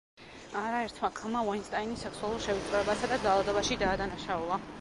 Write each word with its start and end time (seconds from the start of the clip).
არაერთმა 0.61 1.09
ქალმა 1.19 1.43
უაინსტაინი 1.49 1.99
სექსუალურ 2.05 2.43
შევიწროებასა 2.49 3.13
და 3.15 3.23
ძალადობაში 3.29 3.81
დაადანაშაულა. 3.87 4.61